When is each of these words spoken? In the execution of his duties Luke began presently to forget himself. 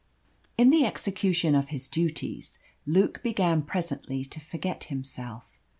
In 0.57 0.71
the 0.71 0.83
execution 0.83 1.53
of 1.53 1.69
his 1.69 1.87
duties 1.87 2.57
Luke 2.87 3.21
began 3.21 3.61
presently 3.61 4.25
to 4.25 4.39
forget 4.39 4.85
himself. 4.85 5.59